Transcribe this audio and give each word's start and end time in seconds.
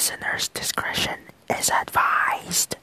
Listener's 0.00 0.48
discretion 0.48 1.18
is 1.50 1.68
advised. 1.68 2.76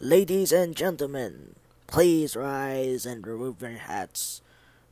Ladies 0.00 0.50
and 0.50 0.74
gentlemen, 0.74 1.54
please 1.86 2.34
rise 2.34 3.06
and 3.06 3.24
remove 3.24 3.62
your 3.62 3.78
hats 3.78 4.42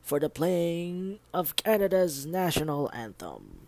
for 0.00 0.20
the 0.20 0.30
playing 0.30 1.18
of 1.34 1.56
Canada's 1.56 2.24
national 2.24 2.88
anthem. 2.94 3.66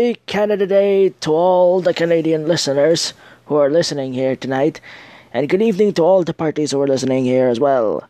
Happy 0.00 0.18
Canada 0.24 0.66
Day 0.66 1.10
to 1.20 1.30
all 1.30 1.82
the 1.82 1.92
Canadian 1.92 2.48
listeners 2.48 3.12
who 3.44 3.56
are 3.56 3.68
listening 3.68 4.14
here 4.14 4.34
tonight, 4.34 4.80
and 5.30 5.46
good 5.46 5.60
evening 5.60 5.92
to 5.92 6.02
all 6.02 6.24
the 6.24 6.32
parties 6.32 6.70
who 6.70 6.80
are 6.80 6.86
listening 6.86 7.24
here 7.24 7.48
as 7.48 7.60
well. 7.60 8.08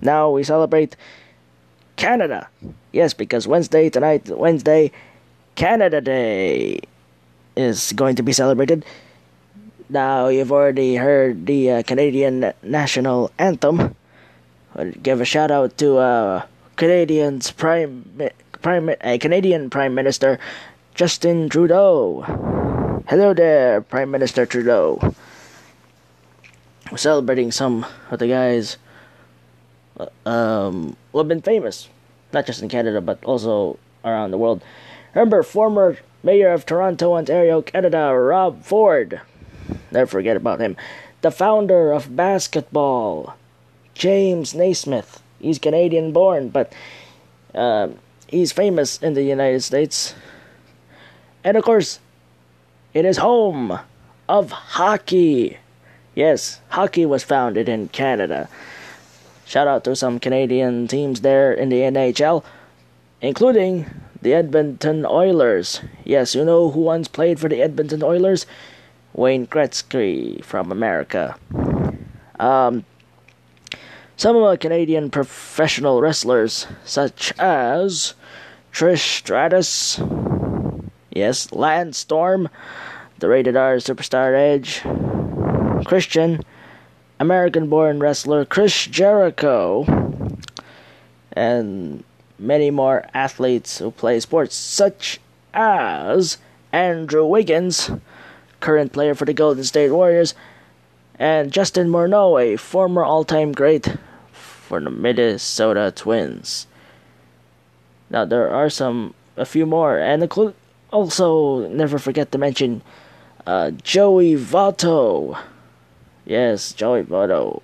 Now 0.00 0.30
we 0.30 0.44
celebrate 0.44 0.94
Canada. 1.96 2.46
Yes, 2.92 3.14
because 3.14 3.48
Wednesday, 3.48 3.90
tonight, 3.90 4.28
Wednesday, 4.28 4.92
Canada 5.56 6.00
Day 6.00 6.78
is 7.56 7.92
going 7.94 8.14
to 8.14 8.22
be 8.22 8.32
celebrated. 8.32 8.84
Now 9.88 10.28
you've 10.28 10.52
already 10.52 10.94
heard 10.94 11.46
the 11.46 11.70
uh, 11.72 11.82
Canadian 11.82 12.52
national 12.62 13.32
anthem. 13.40 13.96
I'll 14.76 14.92
give 14.92 15.20
a 15.20 15.24
shout 15.24 15.50
out 15.50 15.76
to 15.78 15.98
uh, 15.98 16.46
Canadian's 16.76 17.50
prime 17.50 18.30
prime 18.62 18.88
uh, 18.88 19.18
Canadian 19.20 19.68
Prime 19.68 19.96
Minister 19.96 20.38
Justin 20.94 21.48
Trudeau. 21.48 22.20
Hello 23.08 23.32
there, 23.32 23.80
Prime 23.80 24.10
Minister 24.10 24.44
Trudeau. 24.44 25.00
We're 26.90 26.98
celebrating 26.98 27.50
some 27.50 27.86
of 28.10 28.18
the 28.18 28.28
guys 28.28 28.76
uh, 29.98 30.28
um, 30.28 30.94
who 31.10 31.18
have 31.18 31.28
been 31.28 31.40
famous, 31.40 31.88
not 32.34 32.44
just 32.44 32.60
in 32.60 32.68
Canada 32.68 33.00
but 33.00 33.24
also 33.24 33.78
around 34.04 34.32
the 34.32 34.38
world. 34.38 34.62
Remember, 35.14 35.42
former 35.42 35.96
Mayor 36.22 36.52
of 36.52 36.66
Toronto, 36.66 37.14
Ontario, 37.14 37.62
Canada, 37.62 38.12
Rob 38.12 38.62
Ford. 38.62 39.22
Never 39.90 40.06
forget 40.06 40.36
about 40.36 40.60
him. 40.60 40.76
The 41.22 41.30
founder 41.30 41.90
of 41.92 42.14
basketball, 42.14 43.36
James 43.94 44.54
Naismith. 44.54 45.22
He's 45.40 45.58
Canadian 45.58 46.12
born, 46.12 46.50
but 46.50 46.70
uh, 47.54 47.88
he's 48.28 48.52
famous 48.52 49.00
in 49.00 49.14
the 49.14 49.22
United 49.22 49.62
States. 49.62 50.14
And 51.44 51.56
of 51.56 51.64
course, 51.64 51.98
it 52.94 53.04
is 53.04 53.18
home 53.18 53.78
of 54.28 54.50
hockey. 54.50 55.58
Yes, 56.14 56.60
hockey 56.68 57.06
was 57.06 57.24
founded 57.24 57.68
in 57.68 57.88
Canada. 57.88 58.48
Shout 59.44 59.66
out 59.66 59.84
to 59.84 59.96
some 59.96 60.20
Canadian 60.20 60.88
teams 60.88 61.20
there 61.20 61.52
in 61.52 61.68
the 61.68 61.80
NHL, 61.80 62.44
including 63.20 63.86
the 64.20 64.34
Edmonton 64.34 65.04
Oilers. 65.04 65.80
Yes, 66.04 66.34
you 66.34 66.44
know 66.44 66.70
who 66.70 66.80
once 66.80 67.08
played 67.08 67.40
for 67.40 67.48
the 67.48 67.60
Edmonton 67.60 68.02
Oilers? 68.02 68.46
Wayne 69.14 69.46
Gretzky 69.46 70.42
from 70.44 70.72
America. 70.72 71.36
Um, 72.38 72.84
some 74.16 74.36
of 74.36 74.50
the 74.50 74.56
Canadian 74.56 75.10
professional 75.10 76.00
wrestlers, 76.00 76.66
such 76.84 77.32
as 77.38 78.14
Trish 78.72 79.18
Stratus, 79.18 80.00
yes, 81.14 81.52
Lance 81.52 81.98
Storm, 81.98 82.48
the 83.18 83.28
Rated 83.28 83.56
R 83.56 83.76
Superstar 83.76 84.34
Edge, 84.34 84.82
Christian, 85.86 86.42
American 87.20 87.68
born 87.68 88.00
wrestler 88.00 88.44
Chris 88.44 88.86
Jericho, 88.86 89.86
and 91.32 92.04
many 92.38 92.70
more 92.70 93.06
athletes 93.14 93.78
who 93.78 93.90
play 93.90 94.18
sports, 94.20 94.56
such 94.56 95.20
as 95.54 96.38
Andrew 96.72 97.24
Wiggins, 97.24 97.90
current 98.60 98.92
player 98.92 99.14
for 99.14 99.24
the 99.24 99.32
Golden 99.32 99.64
State 99.64 99.90
Warriors, 99.90 100.34
and 101.18 101.52
Justin 101.52 101.88
Morneau, 101.88 102.40
a 102.42 102.56
former 102.56 103.04
all 103.04 103.24
time 103.24 103.52
great 103.52 103.96
for 104.32 104.80
the 104.80 104.90
Minnesota 104.90 105.92
Twins. 105.94 106.66
Now, 108.10 108.24
there 108.24 108.50
are 108.50 108.68
some, 108.68 109.14
a 109.36 109.44
few 109.44 109.66
more, 109.66 109.98
and 109.98 110.22
include, 110.22 110.54
also 110.92 111.66
never 111.68 111.98
forget 111.98 112.30
to 112.32 112.38
mention 112.38 112.82
uh, 113.46 113.70
Joey 113.70 114.36
Votto. 114.36 115.38
Yes, 116.24 116.72
Joey 116.72 117.02
Votto 117.02 117.62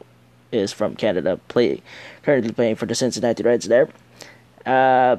is 0.51 0.73
from 0.73 0.97
Canada, 0.97 1.39
play, 1.49 1.83
currently 2.23 2.53
playing 2.53 2.77
for 2.77 2.87
the 2.87 2.95
Cincinnati 2.95 3.43
Reds 3.43 3.69
there. 3.69 3.89
Uh, 4.67 5.17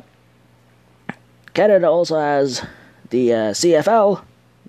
Canada 1.53 1.87
also 1.87 2.19
has 2.19 2.65
the 3.09 3.33
uh, 3.33 3.37
CFL, 3.51 4.23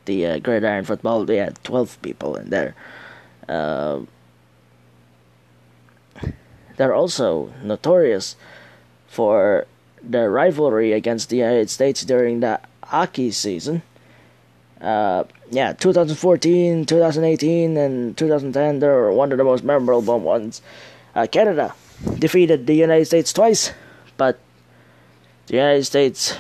the 0.05 0.27
uh, 0.27 0.39
Gridiron 0.39 0.85
Football. 0.85 1.25
They 1.25 1.37
had 1.37 1.63
12 1.65 2.01
people 2.03 2.37
in 2.37 2.51
there. 2.51 2.75
Uh, 3.49 4.01
they're 6.77 6.95
also 6.95 7.53
notorious 7.63 8.37
for 9.07 9.67
their 10.03 10.31
rivalry 10.31 10.93
against 10.93 11.29
the 11.29 11.37
United 11.37 11.69
States 11.69 12.05
during 12.05 12.41
the 12.41 12.61
hockey 12.91 13.31
season. 13.31 13.83
Uh, 14.81 15.25
yeah, 15.51 15.73
2014, 15.73 16.87
2018, 16.87 17.77
and 17.77 18.17
2010, 18.17 18.79
they're 18.79 19.13
one 19.13 19.31
of 19.33 19.39
the 19.39 19.45
most 19.45 19.63
memorable 19.63 20.19
ones. 20.19 20.63
Uh, 21.15 21.27
Canada 21.31 21.75
defeated 22.19 22.67
the 22.67 22.75
United 22.75 23.05
States 23.05 23.33
twice, 23.33 23.73
but 24.17 24.39
the 25.47 25.55
United 25.55 25.85
States 25.85 26.37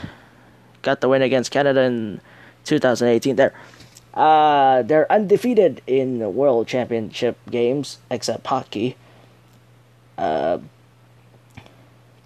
got 0.83 1.01
the 1.01 1.09
win 1.09 1.23
against 1.23 1.51
Canada 1.51 1.83
in 1.83 2.21
2018 2.65 3.37
there. 3.37 3.55
Uh, 4.15 4.83
they're 4.83 5.11
undefeated 5.13 5.83
in 5.87 6.35
World 6.35 6.67
Championship 6.67 7.37
games, 7.51 7.99
except 8.11 8.47
hockey. 8.47 8.97
Uh, 10.17 10.59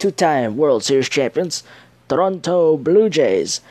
Two 0.04 0.10
time 0.10 0.58
World 0.58 0.84
Series 0.84 1.08
champions, 1.08 1.64
Toronto 2.10 2.76
Blue 2.76 3.08
Jays. 3.08 3.62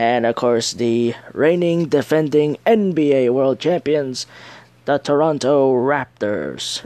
And 0.00 0.24
of 0.24 0.34
course, 0.34 0.72
the 0.72 1.12
reigning 1.34 1.84
defending 1.92 2.56
NBA 2.64 3.28
World 3.34 3.60
Champions, 3.60 4.24
the 4.86 4.96
Toronto 4.96 5.74
Raptors. 5.74 6.80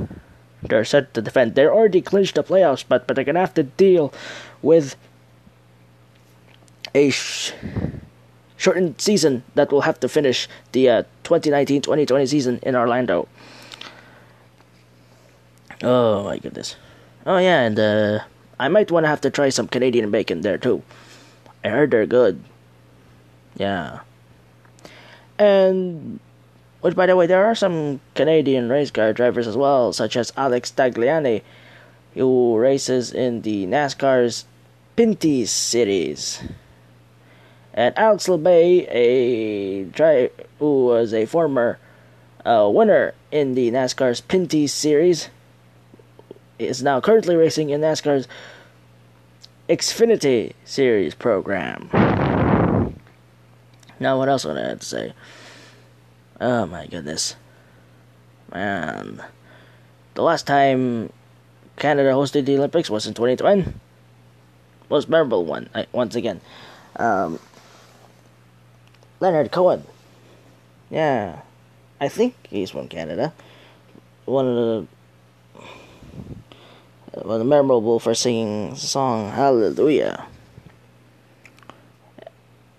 They're 0.62 0.84
set 0.84 1.14
to 1.14 1.22
defend. 1.22 1.54
They 1.54 1.64
already 1.64 2.02
clinched 2.02 2.34
the 2.34 2.42
playoffs, 2.42 2.82
but, 2.82 3.06
but 3.06 3.14
they're 3.14 3.24
to 3.24 3.38
have 3.38 3.54
to 3.54 3.62
deal 3.62 4.12
with 4.62 4.96
a 6.92 7.10
sh- 7.10 7.52
shortened 8.56 9.00
season 9.00 9.44
that 9.54 9.70
will 9.70 9.82
have 9.82 10.00
to 10.00 10.08
finish 10.08 10.48
the 10.72 11.06
2019 11.22 11.82
uh, 11.82 11.82
2020 11.82 12.26
season 12.26 12.58
in 12.64 12.74
Orlando. 12.74 13.28
Oh 15.84 16.24
my 16.24 16.38
goodness. 16.38 16.74
Oh 17.24 17.38
yeah, 17.38 17.60
and 17.60 17.78
uh, 17.78 18.24
I 18.58 18.66
might 18.66 18.90
want 18.90 19.04
to 19.04 19.08
have 19.08 19.20
to 19.20 19.30
try 19.30 19.50
some 19.50 19.68
Canadian 19.68 20.10
bacon 20.10 20.40
there 20.40 20.58
too. 20.58 20.82
I 21.62 21.68
heard 21.68 21.92
they're 21.92 22.06
good. 22.06 22.42
Yeah. 23.56 24.00
And 25.38 26.20
which, 26.80 26.94
by 26.94 27.06
the 27.06 27.16
way, 27.16 27.26
there 27.26 27.44
are 27.46 27.54
some 27.54 28.00
Canadian 28.14 28.68
race 28.68 28.90
car 28.90 29.12
drivers 29.12 29.46
as 29.46 29.56
well, 29.56 29.92
such 29.92 30.16
as 30.16 30.32
Alex 30.36 30.70
Tagliani, 30.70 31.42
who 32.14 32.56
races 32.58 33.12
in 33.12 33.40
the 33.42 33.66
NASCAR's 33.66 34.44
Pinty 34.96 35.46
series. 35.48 36.42
And 37.72 37.96
Alex 37.98 38.28
Labbé, 38.28 38.86
a 38.90 39.84
dri- 39.84 40.30
who 40.58 40.86
was 40.86 41.12
a 41.12 41.26
former 41.26 41.78
uh, 42.44 42.70
winner 42.72 43.14
in 43.32 43.54
the 43.54 43.70
NASCAR's 43.70 44.20
Pinty 44.20 44.68
series, 44.68 45.30
is 46.58 46.82
now 46.82 47.00
currently 47.00 47.34
racing 47.34 47.70
in 47.70 47.80
NASCAR's 47.80 48.28
Xfinity 49.68 50.52
Series 50.64 51.14
program. 51.14 51.88
Now, 54.04 54.18
what 54.18 54.28
else 54.28 54.44
would 54.44 54.58
I 54.58 54.68
have 54.68 54.80
to 54.80 54.84
say? 54.84 55.14
Oh 56.38 56.66
my 56.66 56.86
goodness. 56.86 57.36
Man. 58.52 59.24
The 60.12 60.20
last 60.20 60.46
time 60.46 61.10
Canada 61.76 62.10
hosted 62.10 62.44
the 62.44 62.58
Olympics 62.58 62.90
was 62.90 63.06
in 63.06 63.14
2020. 63.14 63.64
Most 64.90 65.08
memorable 65.08 65.46
one, 65.46 65.70
once 65.92 66.16
again. 66.16 66.42
Um, 66.96 67.38
Leonard 69.20 69.50
Cohen. 69.50 69.84
Yeah. 70.90 71.40
I 71.98 72.10
think 72.10 72.34
he's 72.50 72.72
from 72.72 72.88
Canada. 72.88 73.32
One 74.26 74.46
of 74.46 74.54
the 74.54 74.86
one 77.22 77.38
the 77.38 77.44
memorable 77.46 77.98
for 77.98 78.14
singing 78.14 78.76
song 78.76 79.30
Hallelujah. 79.30 80.26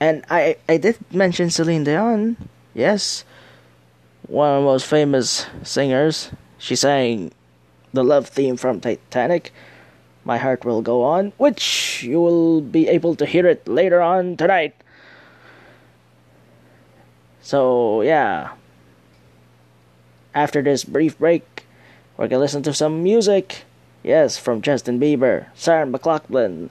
And 0.06 0.22
I 0.30 0.62
I 0.70 0.78
did 0.78 1.02
mention 1.10 1.50
Celine 1.50 1.82
Dion. 1.82 2.38
Yes. 2.78 3.26
One 4.30 4.54
of 4.54 4.62
the 4.62 4.70
most 4.70 4.86
famous 4.86 5.50
singers. 5.66 6.30
She 6.62 6.78
sang 6.78 7.34
the 7.90 8.06
love 8.06 8.30
theme 8.30 8.54
from 8.54 8.78
Titanic. 8.78 9.50
My 10.22 10.38
Heart 10.38 10.62
Will 10.62 10.86
Go 10.86 11.02
On, 11.02 11.34
which 11.42 12.06
you 12.06 12.22
will 12.22 12.62
be 12.62 12.86
able 12.86 13.18
to 13.18 13.26
hear 13.26 13.50
it 13.50 13.66
later 13.68 13.98
on 13.98 14.38
tonight. 14.38 14.78
So, 17.42 18.02
yeah. 18.02 18.54
After 20.34 20.62
this 20.62 20.86
brief 20.86 21.18
break, 21.18 21.66
we're 22.14 22.30
gonna 22.30 22.46
listen 22.46 22.62
to 22.70 22.78
some 22.78 23.02
music. 23.02 23.66
Yes, 24.06 24.38
from 24.38 24.62
Justin 24.62 25.02
Bieber, 25.02 25.50
Sarah 25.58 25.90
McLachlan, 25.90 26.70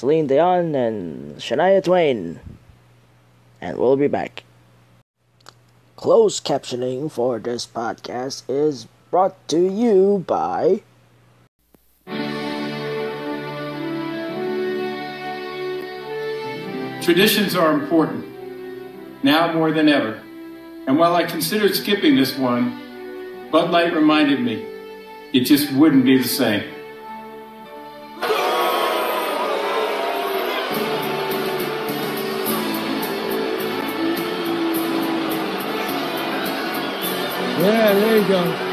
Celine 0.00 0.28
Dion, 0.28 0.74
and 0.74 1.36
Shania 1.36 1.84
Twain. 1.84 2.40
And 3.60 3.76
we'll 3.76 3.98
be 3.98 4.08
back. 4.08 4.44
Closed 5.96 6.42
captioning 6.42 7.12
for 7.12 7.38
this 7.38 7.66
podcast 7.66 8.44
is 8.48 8.86
brought 9.10 9.36
to 9.48 9.60
you 9.60 10.24
by. 10.26 10.80
Traditions 17.02 17.54
are 17.54 17.74
important, 17.74 18.24
now 19.22 19.52
more 19.52 19.70
than 19.70 19.90
ever. 19.90 20.18
And 20.86 20.98
while 20.98 21.14
I 21.14 21.24
considered 21.24 21.74
skipping 21.76 22.16
this 22.16 22.38
one, 22.38 23.50
Bud 23.50 23.70
Light 23.70 23.92
reminded 23.92 24.40
me 24.40 24.64
it 25.34 25.40
just 25.40 25.70
wouldn't 25.74 26.06
be 26.06 26.16
the 26.16 26.24
same. 26.24 26.79
Yeah, 37.70 37.92
there 37.92 38.16
you 38.18 38.26
go. 38.26 38.66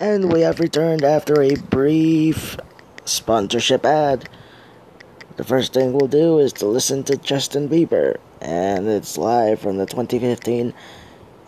And 0.00 0.32
we 0.32 0.40
have 0.40 0.60
returned 0.60 1.04
after 1.04 1.42
a 1.42 1.56
brief 1.56 2.56
sponsorship 3.04 3.84
ad. 3.84 4.30
The 5.36 5.44
first 5.44 5.74
thing 5.74 5.92
we'll 5.92 6.08
do 6.08 6.38
is 6.38 6.54
to 6.54 6.66
listen 6.66 7.04
to 7.04 7.16
Justin 7.18 7.68
Bieber, 7.68 8.16
and 8.42 8.88
it's 8.88 9.16
live 9.16 9.60
from 9.60 9.78
the 9.78 9.86
2015 9.86 10.74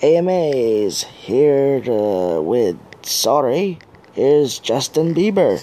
AMAs. 0.02 1.02
Here 1.02 1.80
to, 1.80 2.40
with 2.40 2.78
Sorry 3.02 3.78
is 4.16 4.58
Justin 4.58 5.14
Bieber. 5.14 5.60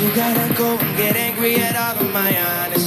You 0.00 0.14
gotta 0.14 0.54
go 0.54 0.78
and 0.78 0.96
get 0.96 1.16
angry 1.16 1.56
at 1.56 1.74
all 1.74 2.06
of 2.06 2.12
my 2.12 2.38
honesty. 2.38 2.77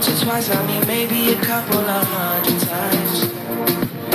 Once 0.00 0.22
or 0.22 0.24
twice, 0.24 0.48
I 0.50 0.66
mean 0.66 0.86
maybe 0.86 1.34
a 1.34 1.40
couple 1.42 1.76
of 1.76 2.04
hundred 2.06 2.58
times. 2.60 3.20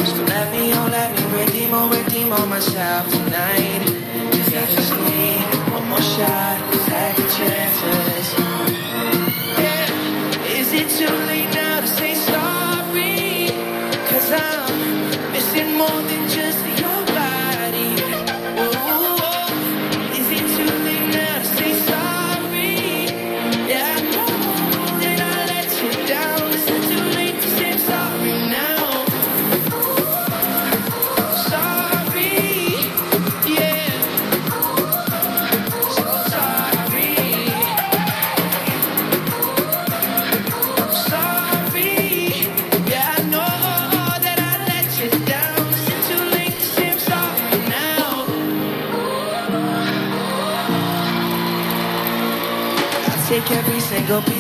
So 0.10 0.24
let 0.24 0.52
me, 0.52 0.74
oh 0.74 0.88
let 0.90 1.14
me 1.14 1.24
redeem, 1.38 1.70
oh 1.74 1.88
redeem 1.90 2.34
on 2.34 2.50
myself 2.50 3.08
tonight. 3.12 3.86
Cause 4.32 4.54
I 4.62 4.66
just 4.66 4.92
need 5.06 5.46
one 5.72 5.88
more 5.88 6.02
shot, 6.02 6.58
second 6.90 7.30
chances. 7.38 8.28
Yeah. 9.62 10.58
Is 10.58 10.74
it 10.74 10.90
too 10.90 11.16
late 11.28 11.35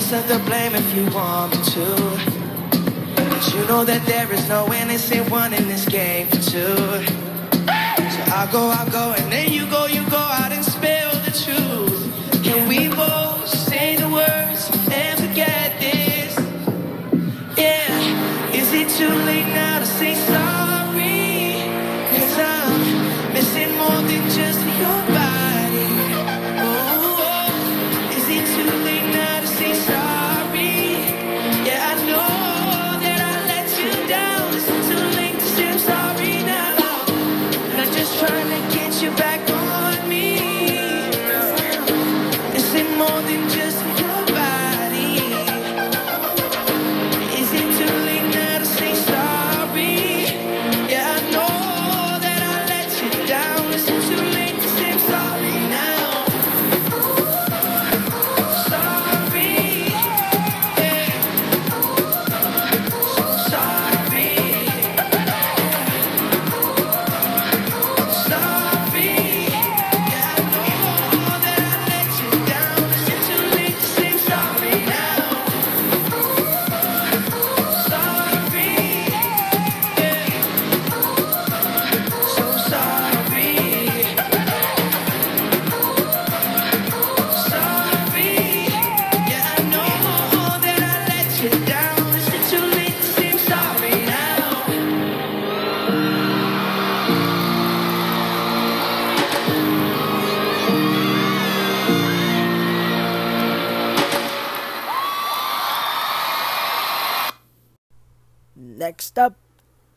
single 0.05 0.37
the 0.37 0.43
blame 0.45 0.75
if 0.75 0.95
you 0.95 1.03
want 1.15 1.51
me 1.51 1.63
to. 1.63 1.85
But 3.15 3.53
you 3.53 3.65
know 3.65 3.83
that 3.85 4.05
there 4.05 4.31
is 4.31 4.47
no 4.47 4.71
innocent 4.71 5.31
one 5.31 5.51
in 5.51 5.67
this 5.67 5.85
game 5.87 6.27
for 6.27 6.35
two. 6.35 6.75
So 8.13 8.21
I'll 8.37 8.51
go, 8.51 8.69
I'll 8.69 8.91
go, 8.91 9.15
and 9.17 9.31
then 9.31 9.51
you 9.51 9.64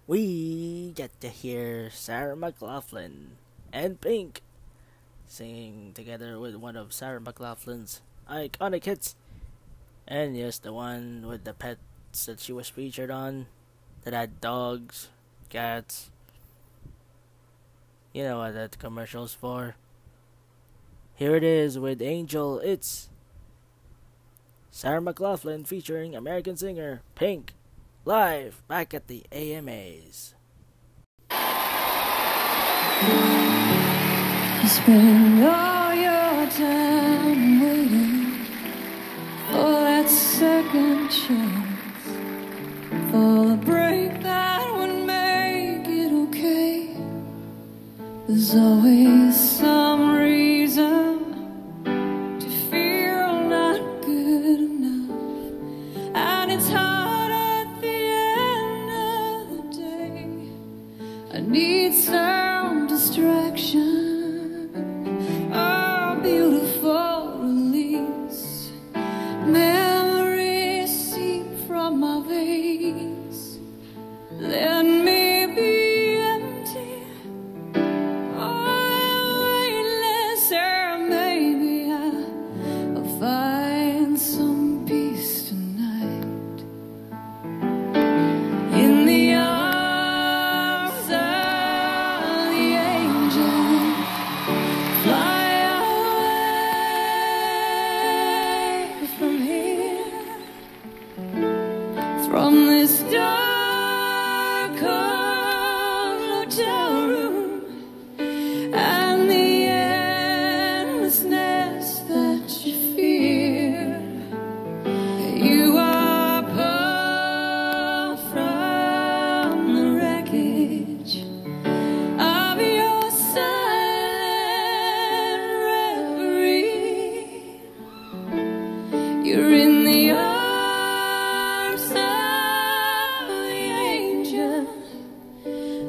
we 0.09 0.91
get 0.97 1.21
to 1.21 1.29
hear 1.29 1.91
Sarah 1.91 2.35
McLachlan 2.35 3.37
and 3.75 4.01
Pink 4.01 4.41
singing 5.27 5.93
together 5.95 6.39
with 6.39 6.57
one 6.57 6.77
of 6.77 6.95
Sarah 6.95 7.21
McLachlan's 7.21 8.01
iconic 8.29 8.85
hits. 8.85 9.15
And 10.09 10.35
yes, 10.35 10.59
the 10.59 10.73
one 10.73 11.27
with 11.27 11.45
the 11.45 11.53
pets 11.53 12.25
that 12.25 12.41
she 12.41 12.55
was 12.55 12.71
featured 12.71 13.11
on 13.11 13.49
that 14.05 14.15
had 14.15 14.41
dogs, 14.41 15.11
cats. 15.51 16.09
You 18.15 18.23
know 18.25 18.39
what 18.39 18.55
that 18.55 18.79
commercial's 18.79 19.35
for. 19.35 19.77
Here 21.17 21.37
it 21.37 21.45
is 21.45 21.79
with 21.79 22.01
Angel. 22.01 22.59
It's 22.61 23.11
Sarah 24.71 25.03
McLachlan 25.03 25.67
featuring 25.67 26.17
American 26.17 26.57
singer 26.57 27.03
Pink 27.15 27.53
live 28.09 28.63
back 28.67 28.95
at 28.95 29.07
the 29.07 29.23
AMAs. 29.31 30.35
You 34.63 34.69
Spend 34.69 35.45
all 35.45 35.93
your 35.93 36.47
time 36.49 37.61
waiting 37.61 38.47
for 39.51 39.73
that 39.89 40.09
second 40.09 41.11
chance, 41.11 42.07
for 43.11 43.49
the 43.51 43.59
break 43.63 44.23
that 44.23 44.65
would 44.75 45.05
make 45.05 45.87
it 45.87 46.11
okay. 46.11 46.97
There's 48.27 48.55
always 48.55 49.39
some 49.39 49.88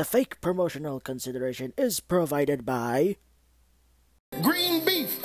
The 0.00 0.04
fake 0.06 0.40
promotional 0.40 0.98
consideration 0.98 1.74
is 1.76 2.00
provided 2.00 2.64
by 2.64 3.16
Green 4.40 4.82
Beef. 4.82 5.20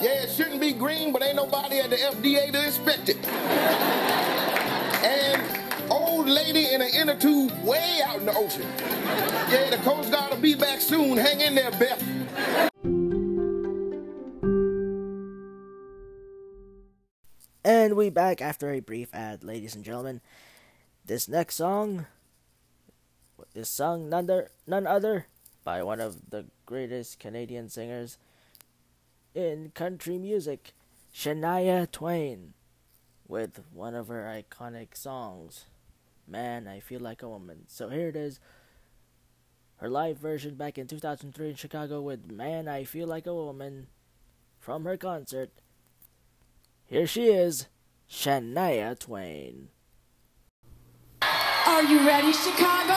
Yeah, 0.00 0.22
it 0.22 0.30
shouldn't 0.30 0.62
be 0.62 0.72
green, 0.72 1.12
but 1.12 1.22
ain't 1.22 1.36
nobody 1.36 1.80
at 1.80 1.90
the 1.90 1.96
FDA 1.96 2.50
to 2.52 2.64
inspect 2.64 3.10
it. 3.10 3.22
and 5.04 5.90
old 5.90 6.26
lady 6.26 6.72
in 6.72 6.80
an 6.80 6.88
inner 6.88 7.18
tube 7.18 7.52
way 7.62 8.00
out 8.02 8.20
in 8.20 8.24
the 8.24 8.34
ocean. 8.34 8.64
Yeah, 9.50 9.68
the 9.68 9.76
Coast 9.82 10.10
Guard 10.10 10.32
will 10.32 10.40
be 10.40 10.54
back 10.54 10.80
soon. 10.80 11.18
Hang 11.18 11.42
in 11.42 11.54
there, 11.54 11.70
Beth. 11.72 12.02
And 17.62 17.94
we 17.94 18.08
back 18.08 18.40
after 18.40 18.70
a 18.70 18.80
brief 18.80 19.14
ad, 19.14 19.44
ladies 19.44 19.74
and 19.74 19.84
gentlemen. 19.84 20.22
This 21.04 21.28
next 21.28 21.56
song 21.56 22.06
this 23.54 23.70
song, 23.70 24.08
none 24.08 24.24
other, 24.24 24.50
none 24.66 24.86
other, 24.86 25.26
by 25.64 25.82
one 25.82 26.00
of 26.00 26.30
the 26.30 26.46
greatest 26.64 27.18
Canadian 27.18 27.68
singers 27.68 28.18
in 29.34 29.70
country 29.74 30.18
music, 30.18 30.72
Shania 31.14 31.90
Twain, 31.90 32.54
with 33.26 33.60
one 33.72 33.94
of 33.94 34.08
her 34.08 34.24
iconic 34.24 34.96
songs, 34.96 35.64
Man, 36.26 36.66
I 36.66 36.80
Feel 36.80 37.00
Like 37.00 37.22
a 37.22 37.28
Woman. 37.28 37.64
So 37.66 37.88
here 37.88 38.08
it 38.08 38.16
is, 38.16 38.40
her 39.76 39.88
live 39.88 40.18
version 40.18 40.54
back 40.54 40.78
in 40.78 40.86
2003 40.86 41.50
in 41.50 41.54
Chicago 41.54 42.00
with 42.00 42.30
Man, 42.30 42.68
I 42.68 42.84
Feel 42.84 43.08
Like 43.08 43.26
a 43.26 43.34
Woman 43.34 43.88
from 44.58 44.84
her 44.84 44.96
concert. 44.96 45.50
Here 46.86 47.06
she 47.06 47.26
is, 47.26 47.68
Shania 48.10 48.98
Twain. 48.98 49.68
Are 51.68 51.82
you 51.82 52.06
ready, 52.06 52.32
Chicago? 52.32 52.94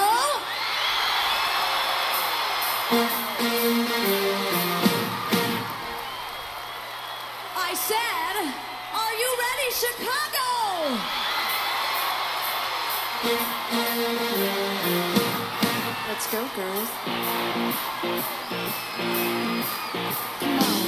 I 7.58 7.74
said, 7.74 8.36
are 8.94 9.16
you 9.22 9.30
ready, 9.46 9.70
Chicago? 9.74 10.48
Let's 16.08 16.28
go, 16.32 16.48
girls. 16.56 16.89
Come 20.39 20.60
on. 20.60 20.79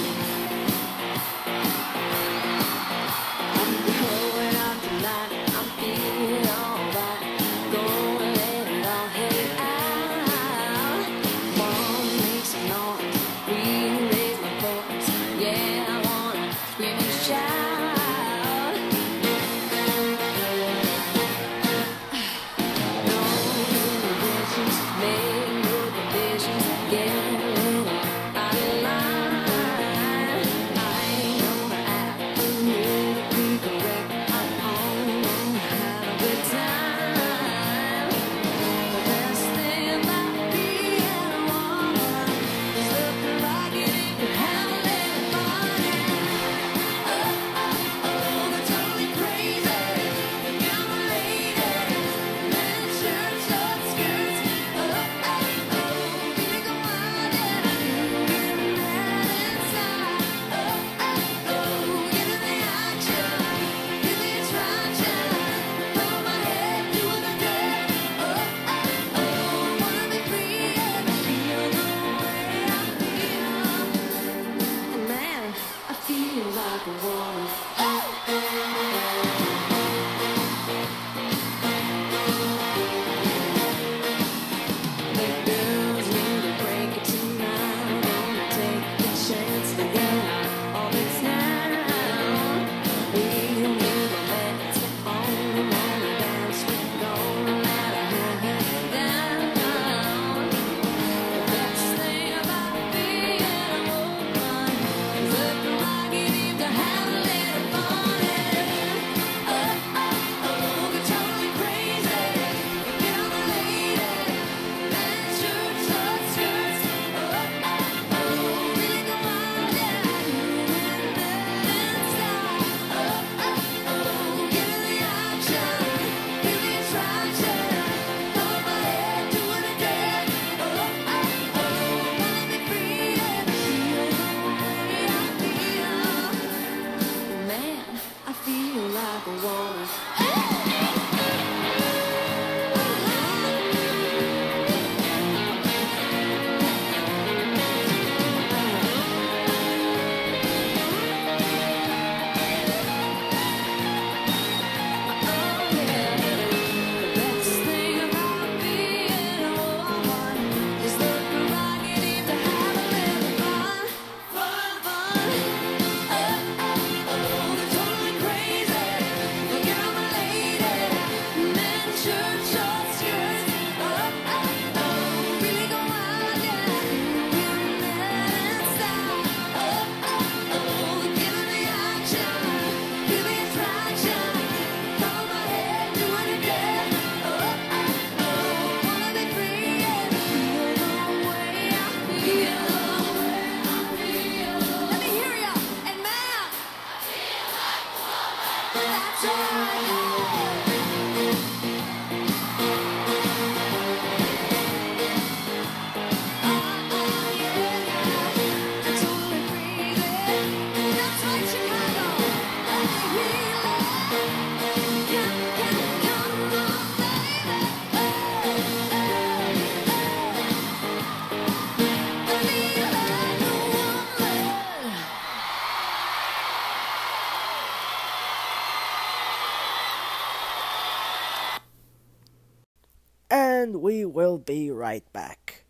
will 234.14 234.38
be 234.38 234.72
right 234.72 235.04
back. 235.14 235.64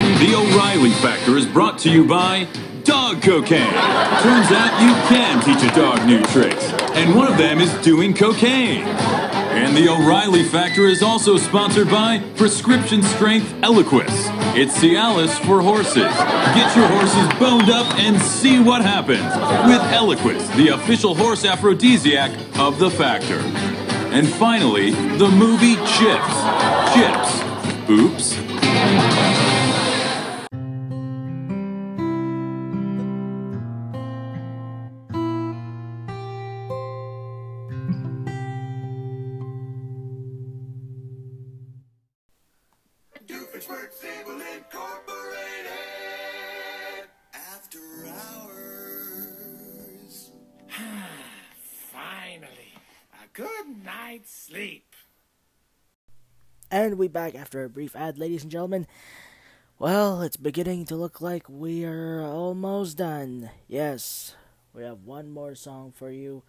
The 0.00 0.34
O'Reilly 0.34 0.90
Factor 0.90 1.36
is 1.36 1.46
brought 1.46 1.78
to 1.80 1.90
you 1.90 2.06
by 2.06 2.48
Dog 2.84 3.22
Cocaine. 3.22 3.70
Turns 3.70 4.50
out 4.50 4.80
you 4.80 4.94
can 5.08 5.42
teach 5.44 5.62
a 5.62 5.74
dog 5.74 6.06
new 6.06 6.22
tricks, 6.24 6.72
and 6.94 7.14
one 7.14 7.30
of 7.30 7.36
them 7.36 7.60
is 7.60 7.72
doing 7.84 8.14
cocaine. 8.14 8.84
And 8.84 9.76
the 9.76 9.88
O'Reilly 9.88 10.44
Factor 10.44 10.86
is 10.86 11.02
also 11.02 11.36
sponsored 11.36 11.90
by 11.90 12.18
Prescription 12.36 13.02
Strength 13.02 13.54
Eloquus. 13.62 14.28
It's 14.54 14.78
Cialis 14.78 15.38
for 15.44 15.60
horses. 15.60 15.94
Get 15.94 16.76
your 16.76 16.88
horses 16.88 17.38
boned 17.38 17.70
up 17.70 17.92
and 17.98 18.20
see 18.20 18.58
what 18.58 18.82
happens 18.82 19.34
with 19.68 19.82
Eloquus, 19.92 20.46
the 20.56 20.68
official 20.68 21.14
horse 21.14 21.44
aphrodisiac 21.44 22.30
of 22.58 22.78
the 22.78 22.90
Factor. 22.90 23.40
And 24.12 24.28
finally, 24.28 24.92
the 25.18 25.28
movie 25.28 25.76
Chips. 25.76 26.75
Oops. 27.88 28.55
We 57.06 57.10
back 57.10 57.36
after 57.36 57.62
a 57.62 57.68
brief 57.68 57.94
ad, 57.94 58.18
ladies 58.18 58.42
and 58.42 58.50
gentlemen. 58.50 58.88
Well, 59.78 60.22
it's 60.22 60.36
beginning 60.36 60.86
to 60.86 60.96
look 60.96 61.20
like 61.20 61.48
we 61.48 61.84
are 61.84 62.20
almost 62.20 62.96
done. 62.96 63.50
Yes, 63.68 64.34
we 64.74 64.82
have 64.82 65.04
one 65.04 65.30
more 65.30 65.54
song 65.54 65.92
for 65.94 66.10
you 66.10 66.42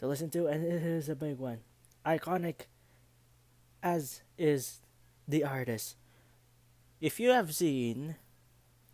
to 0.00 0.06
listen 0.06 0.28
to, 0.36 0.48
and 0.48 0.62
it 0.62 0.82
is 0.82 1.08
a 1.08 1.16
big 1.16 1.38
one. 1.38 1.60
Iconic, 2.04 2.68
as 3.82 4.20
is 4.36 4.82
the 5.26 5.44
artist. 5.44 5.96
If 7.00 7.18
you 7.18 7.30
have 7.30 7.54
seen 7.54 8.16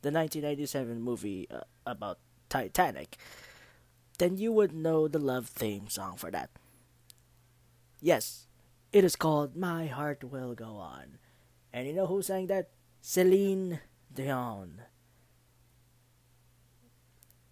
the 0.03 0.13
1997 0.13 1.03
movie 1.03 1.49
uh, 1.51 1.63
about 1.85 2.21
Titanic, 2.49 3.17
then 4.19 4.39
you 4.39 4.53
would 4.53 4.73
know 4.73 5.09
the 5.09 5.19
love 5.19 5.49
theme 5.49 5.89
song 5.89 6.15
for 6.17 6.31
that. 6.31 6.51
Yes, 8.01 8.47
it 8.93 9.05
is 9.05 9.17
called 9.17 9.57
My 9.57 9.87
Heart 9.87 10.25
Will 10.25 10.55
Go 10.55 10.77
On. 10.77 11.19
And 11.73 11.87
you 11.87 11.95
know 11.95 12.07
who 12.07 12.21
sang 12.21 12.47
that? 12.49 12.69
Celine 13.01 13.81
Dion. 14.15 14.83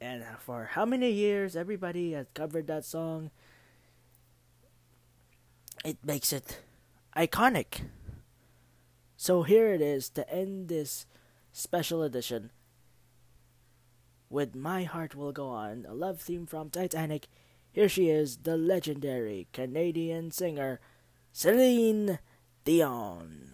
And 0.01 0.25
for 0.39 0.71
how 0.73 0.85
many 0.85 1.11
years 1.11 1.57
everybody 1.57 2.13
has 2.13 2.27
covered 2.35 2.67
that 2.67 2.85
song, 2.85 3.31
it 5.85 5.97
makes 6.05 6.33
it 6.33 6.61
iconic. 7.17 7.83
So 9.17 9.43
here 9.43 9.73
it 9.73 9.81
is 9.81 10.09
to 10.11 10.31
end 10.33 10.69
this 10.69 11.07
special 11.53 12.03
edition 12.03 12.51
with 14.29 14.55
My 14.55 14.85
Heart 14.85 15.15
Will 15.15 15.33
Go 15.33 15.49
On, 15.49 15.85
a 15.89 15.95
love 15.95 16.21
theme 16.21 16.47
from 16.47 16.71
Titanic. 16.71 17.27
Here 17.73 17.89
she 17.89 18.09
is, 18.09 18.39
the 18.39 18.57
legendary 18.57 19.49
Canadian 19.53 20.31
singer 20.31 20.81
Celine 21.33 22.19
Dion. 22.65 23.51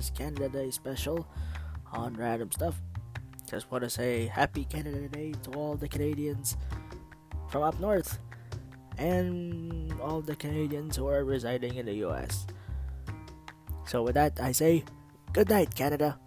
This 0.00 0.08
Canada 0.08 0.48
Day 0.48 0.70
special 0.70 1.28
on 1.92 2.16
random 2.16 2.50
stuff. 2.50 2.80
Just 3.44 3.70
want 3.70 3.84
to 3.84 3.90
say 3.90 4.24
happy 4.24 4.64
Canada 4.64 5.08
Day 5.08 5.34
to 5.42 5.50
all 5.50 5.76
the 5.76 5.88
Canadians 5.88 6.56
from 7.50 7.62
up 7.62 7.78
north 7.80 8.18
and 8.96 9.92
all 10.00 10.22
the 10.22 10.34
Canadians 10.36 10.96
who 10.96 11.06
are 11.06 11.22
residing 11.22 11.74
in 11.74 11.84
the 11.84 11.92
US. 12.08 12.46
So, 13.84 14.02
with 14.02 14.14
that, 14.14 14.40
I 14.40 14.52
say 14.52 14.84
good 15.34 15.50
night, 15.50 15.74
Canada. 15.74 16.18